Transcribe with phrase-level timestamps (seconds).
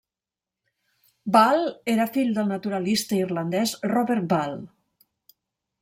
[1.35, 1.61] Ball
[1.95, 4.61] era fill del naturalista irlandès Robert Ball.